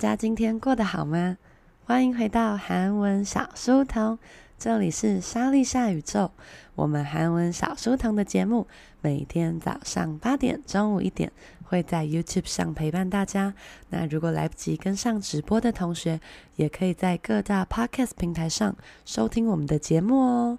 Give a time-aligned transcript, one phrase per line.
[0.00, 1.36] 大家今天过得好吗？
[1.84, 4.18] 欢迎回到韩文小书童，
[4.58, 6.30] 这里是莎莉莎宇宙。
[6.74, 8.66] 我们韩文小书童的节目
[9.02, 11.30] 每天早上八点、中午一点
[11.64, 13.52] 会在 YouTube 上陪伴大家。
[13.90, 16.18] 那如果来不及跟上直播的同学，
[16.56, 18.74] 也可以在各大 Podcast 平台上
[19.04, 20.58] 收听我们的节目哦。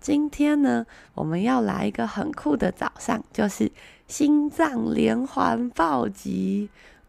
[0.00, 3.70] 今天呢，我们要来一个很酷的早上，就是
[4.06, 6.70] 心脏连环暴击。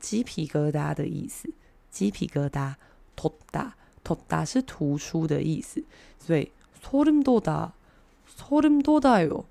[0.00, 1.50] 鸡皮疙瘩的意思，
[1.90, 2.74] 鸡皮疙瘩，
[3.16, 3.72] 돋 다，
[4.04, 5.82] 돋다是突出的意思，
[6.18, 7.72] 所以소름돋 다，
[8.36, 9.46] 소름돋다 요，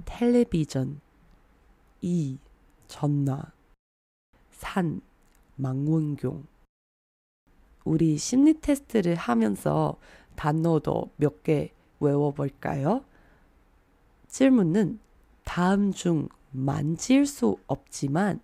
[0.06, 1.02] 텔레비전
[2.02, 2.38] 2.
[2.88, 3.52] 전화
[4.52, 5.02] 3.
[5.56, 6.46] 망원경
[7.84, 9.98] 우리 심리 테스트를 하면서
[10.36, 13.04] 단어도 몇 개 외워볼까요?
[14.28, 15.00] 질문은
[15.44, 18.40] 다음 중 만질 수 없지만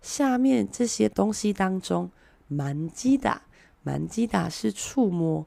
[0.00, 2.10] 下面这些东西当中
[2.48, 3.42] 만지다
[3.82, 5.46] 만지다 是触摸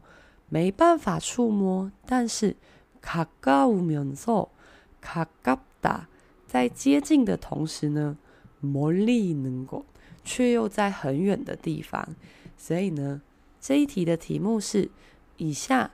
[0.50, 2.56] 没办法触摸但是
[3.02, 4.48] 가까우면서
[5.02, 6.08] 가깝다
[6.48, 8.18] 在接近的同时呢
[8.62, 9.86] 멀리 있는 곳
[10.24, 12.16] 却又在很远的地方
[12.58, 13.22] 所以呢
[13.60, 14.90] 这一题的题目是
[15.40, 15.92] 以下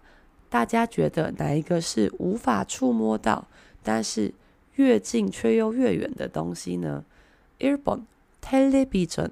[0.50, 3.48] 大家觉得哪一个是无法触摸到，
[3.84, 4.34] 但是
[4.76, 7.06] 越近却又越远的东西呢？
[7.58, 8.02] 一번
[8.42, 9.32] television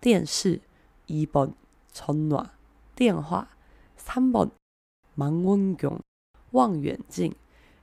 [0.00, 0.60] 电视，
[1.06, 2.50] 二번전화
[2.94, 3.48] 电话，
[3.96, 6.00] 三번망원경
[6.50, 7.34] 望远镜。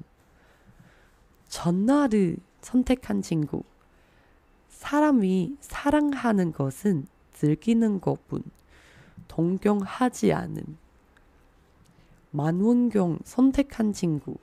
[1.49, 3.63] 전화를 선택한 친구.
[4.69, 8.43] 사람이 사랑하는 것은 즐기는 것뿐
[9.27, 10.79] 동경하지 않음.
[12.31, 14.37] 만원경 선택한 친구.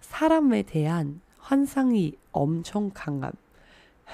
[0.00, 3.32] 사람에 대한 환상이 엄청 강함.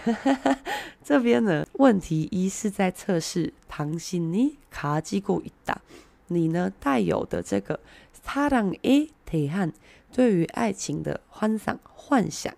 [1.04, 5.76] 这边呢，问题一是在测试당신이가지고있다。
[6.28, 7.80] 你呢带有的这个
[8.26, 9.74] 사랑 A 대한
[10.12, 12.54] 对于爱情的幻想幻想，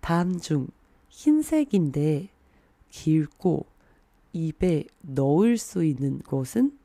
[0.00, 0.68] 다음 중
[1.08, 2.28] 흰색인데
[2.90, 3.66] 길고
[4.32, 6.78] 입에 넣을 수 있는 곳은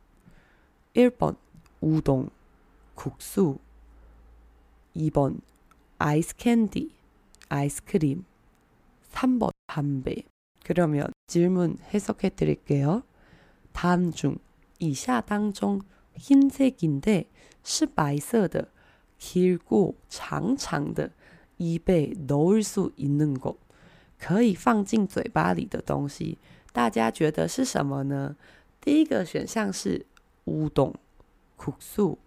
[0.95, 1.35] 1번
[1.81, 2.29] 우동,
[2.95, 3.59] 국수
[4.95, 5.41] 2번
[5.97, 6.91] 아이스 캔디,
[7.49, 8.25] 아이스크림.
[9.11, 10.23] 3번 담배.
[10.63, 13.03] 그러면 질문 해석해 드릴게요.
[13.71, 14.37] 다음 중
[14.79, 15.81] 이샤 当中
[16.15, 17.29] 흰색인데
[17.63, 18.67] 是白色的
[19.19, 21.11] 길고 长长的
[21.57, 23.57] 입에 넣을 수 있는 것
[24.19, 26.37] 可以放进嘴巴里的东西，
[26.71, 28.35] 大家觉得是什么呢？
[28.79, 30.05] 第一个选项是
[30.45, 30.93] 乌冬、
[31.57, 32.17] 국수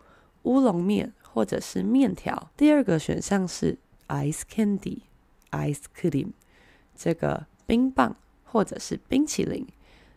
[0.43, 2.51] 乌龙面或者是面条。
[2.57, 3.79] 第二个选项是
[4.09, 5.01] ice candy
[5.51, 6.33] ice cream，
[6.95, 9.67] 这个冰棒或者是冰淇淋。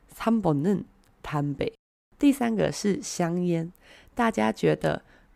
[0.10, 0.84] 三本嫩
[1.22, 1.74] 摊北。
[2.19, 3.72] 第三个是香烟，
[4.16, 5.04] 大家觉得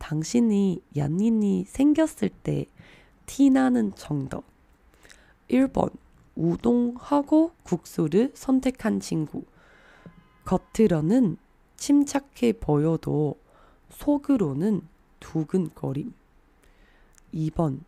[0.00, 2.66] 당신이 연인이 생겼을 때
[3.26, 4.42] 티나는 정도.
[5.48, 5.92] 1번
[6.34, 9.44] 우동하고 국수를 선택한 친구.
[10.44, 11.36] 겉으로는
[11.76, 13.36] 침착해 보여도
[13.90, 14.80] 속으로는
[15.20, 16.12] 두근거림.
[17.34, 17.80] 2번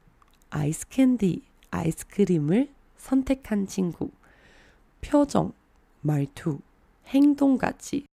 [0.50, 4.11] 아이스 캔디, 아이스크림을 선택한 친구.
[5.00, 5.53] 표정,
[6.03, 6.61] 말투,
[7.06, 8.05] 행동같이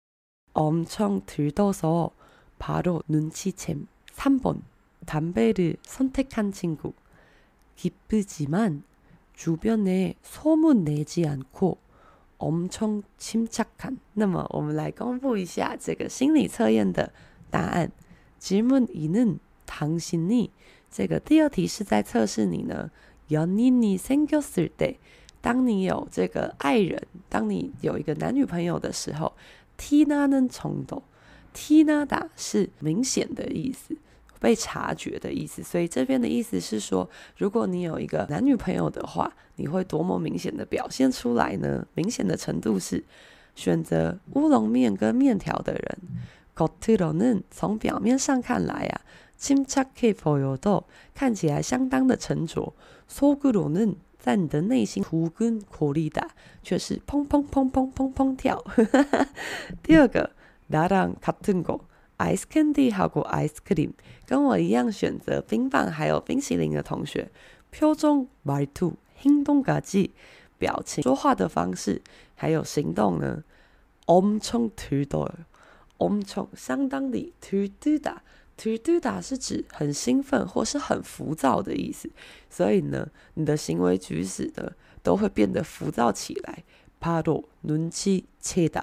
[0.53, 2.11] 엄청 들떠서
[2.58, 3.86] 바로 눈치챔.
[4.14, 4.60] 3번
[5.06, 6.92] 담배를 선택한 친구.
[7.76, 8.84] 기쁘지만
[9.34, 11.78] 주변에 소문 내지 않고
[12.38, 13.98] 엄청 침착한.
[14.14, 17.12] 那么我们来公布一下这个心理测验的
[17.50, 17.90] 答案，
[18.40, 20.50] 질문이는당신이
[20.90, 22.90] 这个第二题是在测试你呢。
[23.30, 24.98] 연인이생겼을 때，
[25.40, 29.32] 当你有这个爱人，当你有一个男女朋友的时候，
[29.78, 31.02] 티나는정도
[31.53, 33.95] Tina da 是明显的意思，
[34.39, 41.85] 被察觉的意思，所以这边的意思是说，如果你有一个男女朋友的话，你会多么明显的表现出来呢？
[41.93, 43.03] 明显的程度是
[43.55, 45.97] 选择乌龙面跟面条的人
[46.55, 49.01] ，Kotiro n 从表面上看来啊
[49.37, 52.73] ，chim chak k fo yodo 看起来相当的沉着
[53.11, 56.29] ，Soguro n 在你的内心苦根苦力大，
[56.63, 58.63] 却是砰砰砰砰砰砰跳。
[59.83, 60.31] 第二个。
[60.68, 61.80] 나랑같은 거，
[62.18, 63.92] ice candy 하고아이스크림
[64.26, 67.30] 跟我一样选择冰棒还有冰淇淋的同学，
[67.72, 70.10] 표정말투행동까지
[70.58, 72.00] 表情、说话的方式
[72.34, 73.42] 还有行动呢，
[74.06, 75.30] 엄청들떠 요。
[75.96, 78.16] 엄청相当的들뜨 다，
[78.58, 82.10] 들뜨다是指很兴奋或是很浮躁的意思，
[82.50, 84.72] 所以呢，你的行为举止呢
[85.04, 86.64] 都会变得浮躁起来。
[87.00, 88.82] 바로눈치채 다，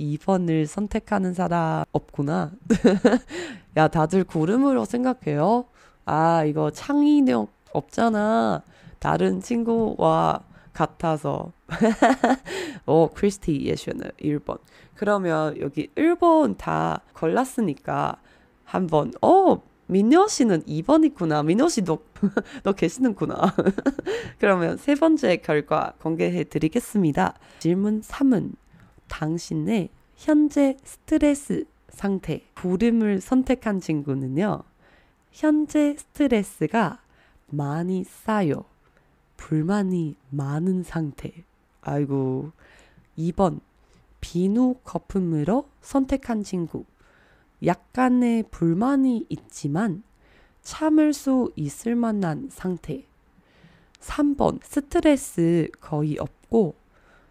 [0.00, 2.52] 2번을 선택하는 사람 없구나.
[3.76, 5.66] 야, 다들 구름으로 생각해요?
[6.04, 8.62] 아, 이거 창의력 없잖아.
[8.98, 11.52] 다른 친구와 같아서.
[12.86, 14.58] 오, 크리스티 예션은 1번.
[14.94, 18.16] 그러면 여기 1번 다 골랐으니까
[18.64, 21.44] 한번, 어, 민요 씨는 2번이구나.
[21.44, 22.04] 민요 씨도,
[22.62, 23.54] 너 계시는구나.
[24.38, 27.34] 그러면 세 번째 결과 공개해 드리겠습니다.
[27.58, 28.52] 질문 3은
[29.08, 34.62] 당신의 현재 스트레스 상태, 부름을 선택한 친구는요.
[35.32, 37.02] 현재 스트레스가
[37.46, 38.64] 많이 쌓여
[39.36, 41.32] 불만이 많은 상태.
[41.80, 42.52] 아이고.
[43.16, 43.60] 2번.
[44.20, 46.84] 비누 거품으로 선택한 친구.
[47.64, 50.02] 약간의 불만이 있지만
[50.62, 53.06] 참을 수 있을 만한 상태.
[54.00, 54.62] 3번.
[54.62, 56.74] 스트레스 거의 없고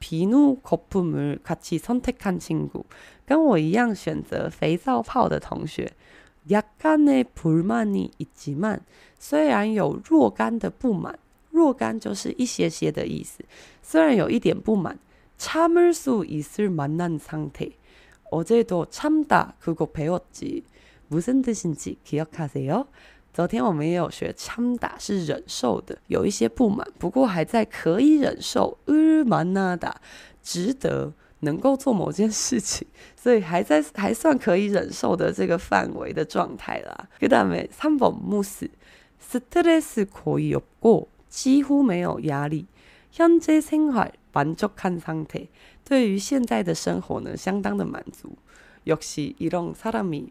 [0.00, 2.84] 비누 거품을 같이 선택한 친구,
[3.26, 5.88] 跟我一样选择肥皂泡的同学,
[6.50, 8.80] 약간의 불만이 있지만
[9.18, 11.18] 虽然有若干的不满，
[11.50, 13.44] 若干就是一些些的意思，
[13.82, 14.98] 虽然有一点不满。
[15.38, 17.70] 참을 수 있을 만한 상태.
[18.30, 20.62] 어제도 참다 그거 배웠지.
[21.08, 22.86] 무슨 뜻인지 기억하세요?
[23.36, 29.94] 昨天我们也有学 참다 是忍受的，有一些不满，不过还在可以忍受，而만나다
[30.42, 32.86] 值得能够做某件事情，
[33.16, 37.08] 所以还在还算可以忍受的这个范围的状态啦。
[37.18, 38.68] 그 다음에 3번 무스
[39.18, 42.66] 스트레스 거의 없고 几乎没有压力。
[43.10, 45.48] 현재 생활 만족한 상태.
[45.84, 48.36] 对于现在的生活呢，相当的满足。
[48.86, 50.30] 역시 이런 사람이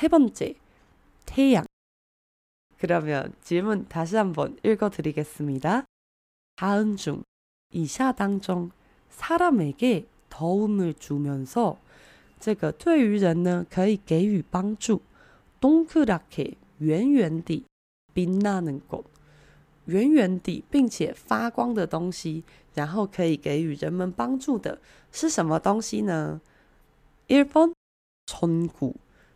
[0.00, 0.54] 세 번째,
[1.24, 1.64] 태양.
[2.78, 5.84] 그러면 질문 다시 한번 읽어드리겠습니다.
[6.56, 7.22] 다음 중
[7.70, 8.70] 이샤 당중
[9.08, 11.78] 사람에게 도움을 주면서
[12.38, 15.00] 这个对于人呢可以给予帮助，
[15.60, 17.64] 동그랗게圆圆地
[18.12, 19.04] 빛나는 곳，
[19.86, 22.44] 圆圆地并且发光的东西，
[22.74, 24.78] 然后可以给予人们帮助的
[25.10, 26.40] 是什么东西呢？
[27.28, 27.72] 1번
[28.26, 28.94] 천구，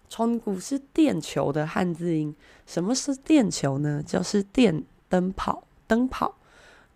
[0.09, 2.35] 천구是电球的汉字音。
[2.67, 4.03] 什么是电球呢？
[4.05, 6.37] 就是电灯泡，灯泡。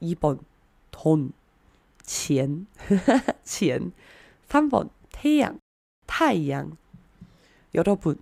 [0.01, 0.41] 2번
[0.91, 1.33] 돈，
[2.03, 2.67] 钱，
[3.45, 3.93] 钱。
[4.49, 5.59] 3번 태양,
[6.07, 6.77] 太阳.
[7.73, 8.19] 여러분,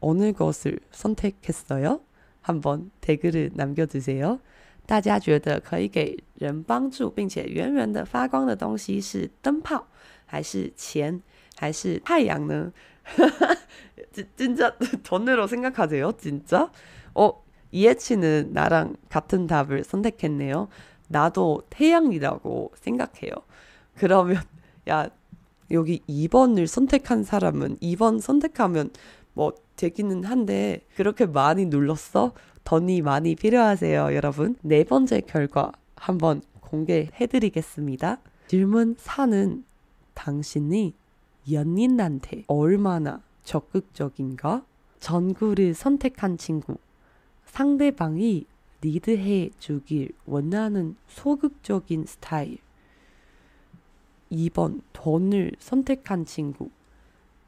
[0.00, 2.00] 어느 것을 선택했어요?
[2.40, 4.40] 한번 댓글을 남겨주세요.
[4.86, 9.86] 大家觉得可以给人帮助并且圆圆的发光的东西是灯泡
[10.26, 11.22] 还是钱
[11.56, 12.72] 还是太阳呢？
[14.35, 16.13] 진짜 돈으로 생각하세요?
[16.17, 16.71] 진짜?
[17.13, 20.67] 어, 이해치는 나랑 같은 답을 선택했네요.
[21.07, 23.31] 나도 태양이라고 생각해요.
[23.95, 24.41] 그러면
[24.89, 25.09] 야
[25.71, 28.91] 여기 2번을 선택한 사람은 2번 선택하면
[29.33, 32.33] 뭐 되기는 한데 그렇게 많이 눌렀어?
[32.63, 34.55] 돈이 많이 필요하세요, 여러분.
[34.61, 38.19] 네 번째 결과 한번 공개해 드리겠습니다.
[38.47, 39.63] 질문 4는
[40.13, 40.93] 당신이
[41.51, 44.65] 연인한테 얼마나 적극적인가?
[44.99, 46.75] 전구를 선택한 친구.
[47.45, 48.45] 상대방이
[48.81, 52.57] 리드해 주길 원하는 소극적인 스타일.
[54.29, 56.69] 2번 돈을 선택한 친구.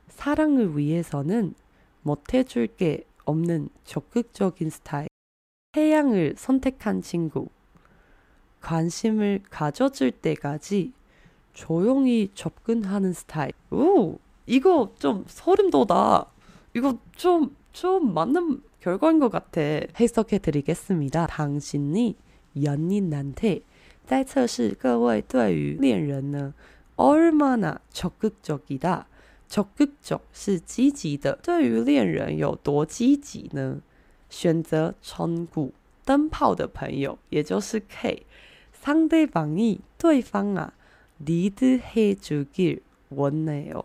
[0.07, 1.53] 사랑을 위해서는
[2.03, 5.09] 못해줄 게 없는 적극적인 스타일.
[5.73, 7.49] 태양을 선택한 친구.
[8.61, 10.93] 관심을 가져줄 때까지
[11.53, 13.51] 조용히 접근하는 스타일.
[13.69, 14.17] 오,
[14.48, 16.26] 이거 좀 소름 돋아.
[16.74, 19.60] 이거 좀, 좀 맞는 결과인 것 같아.
[19.98, 21.26] 해석해 드리겠습니다.
[21.26, 22.16] 당신이
[22.62, 23.62] 연인한테
[24.06, 26.52] 在测试各位对于恋人呢
[26.96, 29.06] 얼마나 적극적이다.
[29.48, 31.38] 적극적 是积极的。
[31.42, 33.80] 对于恋人有多积极呢？
[34.28, 35.72] 选择 전구
[36.04, 38.26] 灯泡的朋友，也就是 K。
[38.82, 40.72] 상대방이 对方啊
[41.24, 43.84] lead 해주길 원해요.